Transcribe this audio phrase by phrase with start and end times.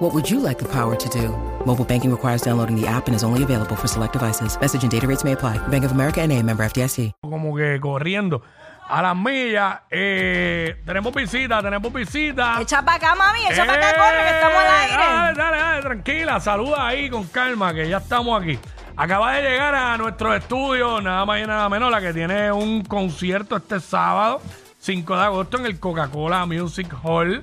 [0.00, 1.28] What would you like the power to do?
[1.66, 4.58] Mobile banking requires downloading the app and is only available for select devices.
[4.60, 5.58] Message and data rates may apply.
[5.68, 7.12] Bank of America and a member FDIC.
[7.22, 8.40] como que corriendo
[8.88, 9.80] a las millas.
[9.90, 12.60] Eh, tenemos visita, tenemos visita.
[12.60, 14.96] Echa para acá, mami, echa para acá, corre, que estamos al Eh, aire.
[14.96, 18.58] Dale, dale, dale, tranquila, saluda ahí con calma, que ya estamos aquí.
[18.96, 22.82] Acaba de llegar a nuestro estudio, nada más y nada menos, la que tiene un
[22.84, 24.40] concierto este sábado,
[24.78, 27.42] 5 de agosto, en el Coca-Cola Music Hall.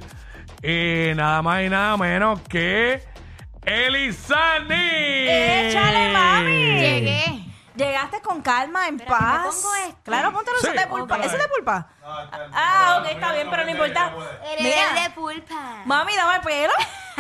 [0.62, 3.04] Eh, nada más y nada menos que
[3.64, 5.28] Elizani.
[5.30, 6.80] Échale, mami.
[6.80, 7.44] Llegué.
[7.76, 9.56] Llegaste con calma, en Espérate, ¿me paz.
[9.62, 10.02] pongo este?
[10.04, 10.78] Claro, eso Sí.
[10.78, 11.08] de pulpa.
[11.16, 11.88] Póntelo ¿Eso es de pulpa?
[12.04, 14.12] Ah, ok, está bien, pero no importa.
[14.52, 15.84] Eres Mira, de pulpa.
[15.86, 16.74] mami, dame el pelo.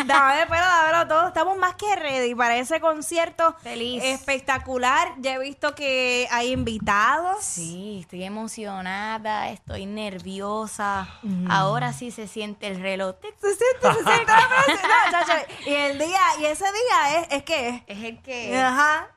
[0.05, 1.27] Dame el pelo, dámelo todo.
[1.27, 3.55] Estamos más que ready para ese concierto.
[3.63, 4.03] Feliz.
[4.03, 5.13] Espectacular.
[5.17, 7.43] Ya he visto que hay invitados.
[7.43, 11.07] Sí, estoy emocionada, estoy nerviosa.
[11.49, 13.15] Ahora sí se siente el reloj.
[13.21, 14.31] Se siente, se siente.
[14.31, 15.33] No, chacho,
[15.65, 18.55] Y el día, y ese día es, es que Es el que...
[18.57, 19.07] Ajá.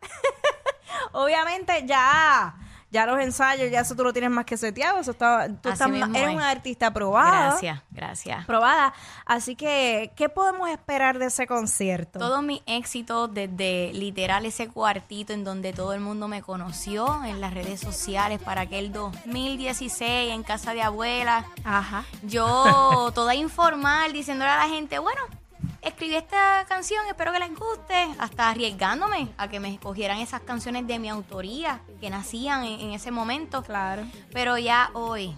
[1.12, 2.54] Obviamente ya,
[2.90, 4.98] ya los ensayos, ya eso tú lo tienes más que seteado.
[5.00, 6.34] Eso está, tú estás- eres es.
[6.34, 7.48] una artista probada.
[7.50, 8.46] Gracias, gracias.
[8.46, 8.92] Probada.
[9.26, 12.18] Así que, ¿qué podemos esperar de ese concierto?
[12.18, 17.40] Todos mis éxitos desde literal ese cuartito en donde todo el mundo me conoció en
[17.40, 21.46] las redes sociales para aquel 2016 en casa de abuela.
[21.64, 22.04] Ajá.
[22.22, 25.20] Yo toda informal diciéndole a la gente, bueno,
[25.82, 30.86] escribí esta canción, espero que les guste, hasta arriesgándome a que me escogieran esas canciones
[30.86, 33.62] de mi autoría que nacían en, en ese momento.
[33.62, 34.04] Claro.
[34.32, 35.34] Pero ya hoy,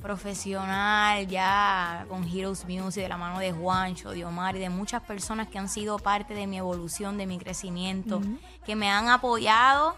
[0.00, 5.02] profesional, ya con Heroes Music, de la mano de Juancho, de Omar y de muchas
[5.02, 8.20] personas que han sido parte de mi evolución, de mi crecimiento,
[8.64, 9.96] que me han apoyado.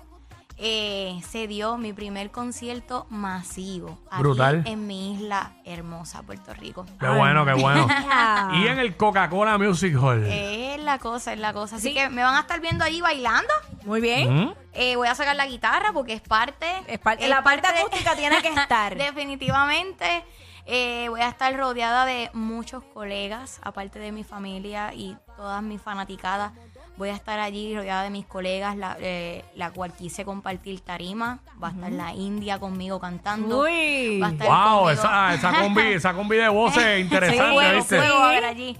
[0.61, 4.63] Eh, se dio mi primer concierto masivo aquí Brutal.
[4.67, 6.85] en mi isla hermosa, Puerto Rico.
[6.99, 7.87] Qué bueno, qué bueno.
[8.55, 10.25] Y en el Coca-Cola Music Hall.
[10.27, 11.77] Es la cosa, es la cosa.
[11.77, 13.53] Así que me van a estar viendo allí bailando.
[13.85, 14.47] Muy bien.
[14.47, 14.55] ¿Mm?
[14.73, 16.67] Eh, voy a sacar la guitarra porque es parte.
[16.89, 18.97] Es parte- la parte acústica tiene que estar.
[18.97, 20.25] Definitivamente.
[20.67, 25.81] Eh, voy a estar rodeada de muchos colegas, aparte de mi familia y todas mis
[25.81, 26.53] fanaticadas.
[26.99, 31.39] Voy a estar allí rodeada de mis colegas, la, eh, la cual quise compartir tarima.
[31.63, 33.61] Va a estar la India conmigo cantando.
[33.63, 34.19] Uy.
[34.21, 37.97] Va a estar Wow, conmigo- esa, esa, combi, esa combi de voces interesante, fuego, ¿viste?
[37.99, 38.77] fuego va a haber allí.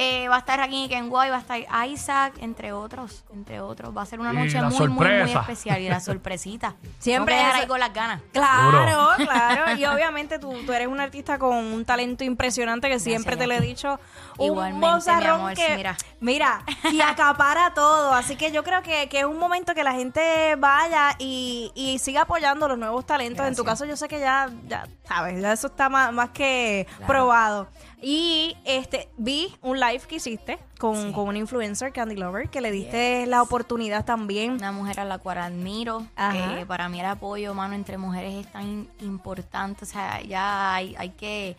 [0.00, 3.96] Eh, va a estar aquí Kenway, va a estar Isaac, entre otros, entre otros.
[3.96, 5.40] Va a ser una Y noche la muy, muy, muy sorpresa.
[5.40, 5.80] especial.
[5.82, 6.76] Y la sorpresita.
[7.00, 8.22] Siempre dejar ahí con las ganas.
[8.32, 9.74] Claro, claro.
[9.76, 13.54] Y obviamente tú, tú eres una artista con un talento impresionante que siempre te lo
[13.54, 13.98] he dicho.
[14.38, 15.96] Un Igualmente, mi amor, que, mira.
[16.20, 18.14] mira, y acapara todo.
[18.14, 21.98] Así que yo creo que, que es un momento que la gente vaya y, y
[21.98, 23.44] siga apoyando los nuevos talentos.
[23.48, 26.86] En tu caso yo sé que ya, ya sabes, ya eso está más, más que
[27.04, 27.66] probado.
[28.00, 32.70] Y este vi un live que hiciste con, con un influencer, Candy Lover, que le
[32.70, 34.52] diste la oportunidad también.
[34.52, 36.06] Una mujer a la cual admiro.
[36.16, 39.84] Eh, para mí el apoyo, mano, entre mujeres es tan importante.
[39.84, 41.56] O sea, ya hay, hay que...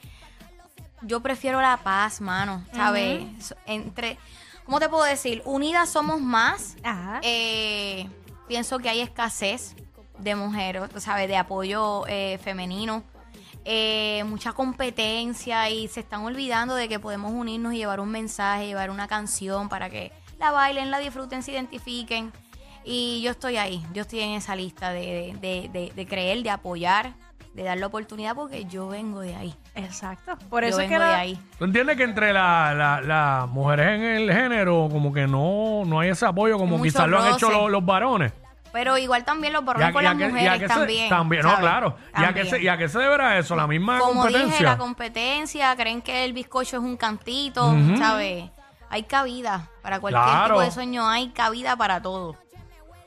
[1.02, 3.56] Yo prefiero la paz, mano, ¿sabes?
[3.66, 4.18] Entre...
[4.66, 5.42] ¿Cómo te puedo decir?
[5.46, 6.76] Unidas somos más.
[6.84, 7.22] Ajá.
[7.24, 8.08] Eh,
[8.48, 9.76] pienso que hay escasez
[10.20, 11.28] de mujeres, ¿sabes?
[11.28, 13.04] De apoyo eh, femenino.
[13.66, 18.66] Eh, mucha competencia y se están olvidando de que podemos unirnos y llevar un mensaje,
[18.68, 22.32] llevar una canción para que la bailen, la disfruten, se identifiquen.
[22.86, 26.50] Y yo estoy ahí, yo estoy en esa lista de, de, de- de creer, de
[26.50, 27.14] apoyar,
[27.54, 29.54] de dar la oportunidad porque yo vengo de ahí.
[29.76, 30.38] Exacto.
[30.50, 31.40] Por yo eso es vengo que de la- ahí.
[31.60, 36.00] ¿Tú entiendes que entre la- la- las mujeres en el género como que no, no
[36.00, 38.32] hay ese apoyo como quizás lo han hecho los, los varones?
[38.72, 41.10] Pero igual también los a- con las a mujeres qué se- también.
[41.10, 41.64] también, no, ¿sabes?
[41.66, 41.96] claro.
[42.18, 42.64] ¿Y a, qué se, También.
[42.64, 43.56] ¿Y a qué se deberá eso?
[43.56, 44.70] La misma Como dije, competencia.
[44.70, 48.46] la competencia, creen que el bizcocho es un cantito, ¿sabes?
[48.92, 50.48] Hay cabida para cualquier Claro.
[50.56, 52.36] tipo de sueño, hay cabida para todo.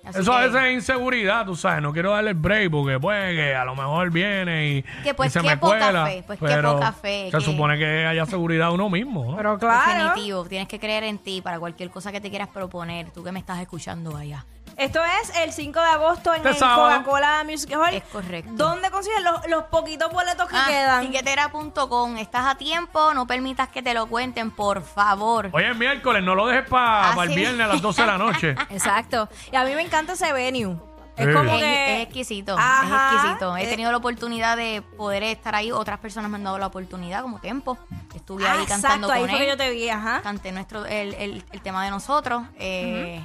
[0.04, 1.80] Así Eso a que- veces es inseguridad, tú sabes.
[1.82, 5.28] No quiero darle el break porque, pues, que a lo mejor viene y, Que, pues,
[5.30, 6.06] y se qué me poca cuela.
[6.06, 9.36] fe, pues, qué pero poca fe, Se que- supone que haya seguridad uno mismo, ¿no?
[9.36, 10.04] Pero claro.
[10.08, 13.30] Definitivo, tienes que creer en ti para cualquier cosa que te quieras proponer, tú que
[13.32, 14.44] me estás escuchando allá.
[14.74, 17.00] Esto es el 5 de agosto en Este el sábado.
[17.00, 17.92] Coca-Cola Music Hall.
[17.94, 18.52] Es correcto.
[18.54, 21.02] ¿Dónde consigues los, los poquitos boletos que Ah, quedan?
[21.10, 25.50] Tiquetera.com, estás a tiempo, no permitas que te lo cuenten, por favor.
[25.52, 28.16] Hoy es miércoles, no lo dejes para Así el viernes a las 12 de la
[28.16, 28.50] noche.
[28.70, 29.28] Exacto.
[29.52, 30.76] Y a mí me encanta ese venue.
[31.14, 31.32] Es Sí.
[31.34, 31.94] como Es, que...
[31.96, 32.82] es exquisito, Ajá.
[32.84, 33.56] es exquisito.
[33.58, 33.68] He Eh.
[33.68, 35.70] tenido la oportunidad de poder estar ahí.
[35.70, 37.76] Otras personas me han dado la oportunidad, como Tempo.
[38.14, 39.50] Estuve Ah, ahí cantando exacto, ahí con fue que él.
[39.50, 40.22] yo te vi, ajá.
[40.22, 42.42] Canté nuestro, el, el- el tema de nosotros.
[42.58, 43.22] eh,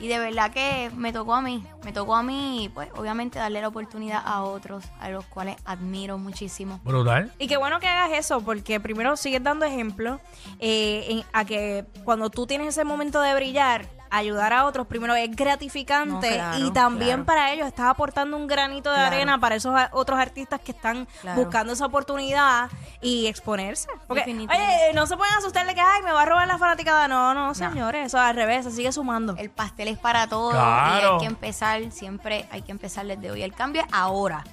[0.00, 1.64] Y de verdad que me tocó a mí.
[1.84, 6.18] Me tocó a mí, pues, obviamente, darle la oportunidad a otros, a los cuales admiro
[6.18, 6.80] muchísimo.
[6.82, 7.32] Brutal.
[7.38, 10.20] Y qué bueno que hagas eso, porque primero sigues dando ejemplo
[10.58, 15.14] eh, en- a que cuando tú tienes ese momento de brillar, ayudar a otros, primero
[15.14, 17.24] es gratificante No, claro, y también claro.
[17.24, 19.14] para ellos estás aportando un granito de Claro.
[19.16, 21.40] arena para esos otros artistas que están Claro.
[21.42, 22.70] buscando esa oportunidad
[23.00, 23.88] y exponerse.
[24.06, 27.08] Porque, oye, no se pueden asustar de que, ay, me va a robar la fanaticada.
[27.08, 29.34] No, no, señores, eso al revés, se sigue sumando.
[29.36, 33.42] El pastel es para todos y hay que empezar, siempre hay que empezar desde hoy.
[33.42, 34.44] El cambio es ahora,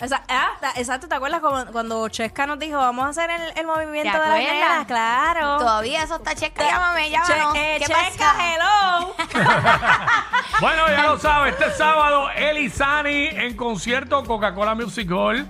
[0.00, 3.58] Esa- ah, ta- exacto, ¿te acuerdas como cuando Chesca nos dijo, vamos a hacer el,
[3.58, 4.52] el movimiento ¿Te de las acuerdas?
[4.54, 4.86] nenas?
[4.86, 5.58] Claro.
[5.58, 6.64] Todavía eso está checa.
[6.64, 7.52] Llámame, llámanos.
[7.54, 8.54] Che- eh, ¿Qué Chesca, pasa?
[8.54, 9.14] hello.
[10.60, 15.46] Bueno, ya lo sabes, este sábado Elizani en concierto Coca-Cola Music Hall.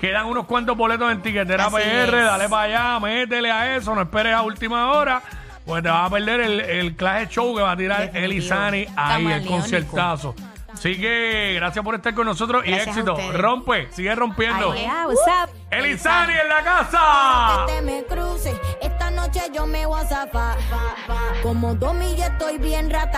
[0.00, 2.24] Quedan unos cuantos boletos en Tiquetera Así PR, es.
[2.24, 5.20] dale para allá, métele a eso, no esperes a última hora,
[5.66, 8.24] pues te vas a perder el, el clase show que va a tirar Definitivo.
[8.24, 9.50] Elizani ahí, el Camaleónico.
[9.52, 10.34] conciertazo.
[10.78, 13.16] Así que gracias por estar con nosotros y Gracias a éxito.
[13.32, 14.72] Rompe, sigue rompiendo.
[14.74, 14.80] Es.
[14.80, 15.50] Yeah, what's up?
[15.72, 17.66] Elizani en la casa.
[17.66, 18.58] te me cruce.
[18.80, 20.56] Esta noche yo me voy a zafar.
[21.42, 23.08] Como dos millas estoy bien rata.